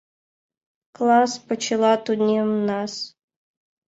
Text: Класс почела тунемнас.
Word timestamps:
Класс 0.95 1.31
почела 1.47 1.93
тунемнас. 2.03 2.93